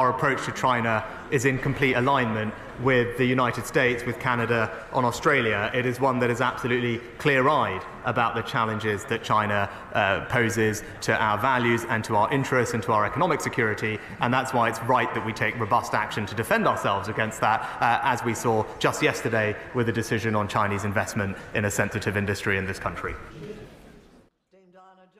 Our 0.00 0.08
approach 0.08 0.46
to 0.46 0.52
China 0.52 1.04
is 1.30 1.44
in 1.44 1.58
complete 1.58 1.92
alignment 1.92 2.54
with 2.82 3.18
the 3.18 3.24
United 3.26 3.66
States, 3.66 4.02
with 4.06 4.18
Canada, 4.18 4.86
on 4.94 5.04
Australia. 5.04 5.70
It 5.74 5.84
is 5.84 6.00
one 6.00 6.18
that 6.20 6.30
is 6.30 6.40
absolutely 6.40 7.06
clear 7.18 7.46
eyed 7.50 7.82
about 8.06 8.34
the 8.34 8.40
challenges 8.40 9.04
that 9.10 9.22
China 9.22 9.68
uh, 9.92 10.24
poses 10.30 10.82
to 11.02 11.14
our 11.22 11.36
values 11.36 11.84
and 11.90 12.02
to 12.04 12.16
our 12.16 12.32
interests 12.32 12.72
and 12.72 12.82
to 12.84 12.92
our 12.92 13.04
economic 13.04 13.42
security. 13.42 13.98
And 14.22 14.32
that's 14.32 14.54
why 14.54 14.70
it's 14.70 14.80
right 14.84 15.12
that 15.12 15.26
we 15.26 15.34
take 15.34 15.60
robust 15.60 15.92
action 15.92 16.24
to 16.24 16.34
defend 16.34 16.66
ourselves 16.66 17.08
against 17.08 17.38
that, 17.42 17.60
uh, 17.82 18.00
as 18.02 18.24
we 18.24 18.32
saw 18.32 18.64
just 18.78 19.02
yesterday 19.02 19.54
with 19.74 19.90
a 19.90 19.92
decision 19.92 20.34
on 20.34 20.48
Chinese 20.48 20.84
investment 20.84 21.36
in 21.52 21.66
a 21.66 21.70
sensitive 21.70 22.16
industry 22.16 22.56
in 22.56 22.64
this 22.64 22.78
country. 22.78 23.14